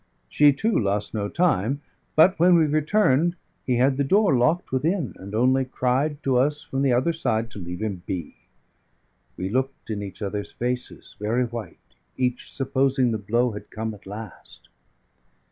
She, 0.29 0.51
too, 0.51 0.79
lost 0.79 1.13
no 1.13 1.29
time; 1.29 1.81
but 2.15 2.39
when 2.39 2.55
we 2.55 2.65
returned, 2.65 3.35
he 3.67 3.77
had 3.77 3.97
the 3.97 4.03
door 4.03 4.35
locked 4.35 4.71
within, 4.71 5.13
and 5.19 5.35
only 5.35 5.63
cried 5.63 6.23
to 6.23 6.39
us 6.39 6.63
from 6.63 6.81
the 6.81 6.91
other 6.91 7.13
side 7.13 7.51
to 7.51 7.59
leave 7.59 7.83
him 7.83 8.01
be. 8.07 8.35
We 9.37 9.47
looked 9.47 9.91
in 9.91 10.01
each 10.01 10.23
other's 10.23 10.51
faces, 10.53 11.15
very 11.19 11.45
white 11.45 11.77
each 12.17 12.51
supposing 12.51 13.11
the 13.11 13.19
blow 13.19 13.51
had 13.51 13.69
come 13.69 13.93
at 13.93 14.07
last. 14.07 14.69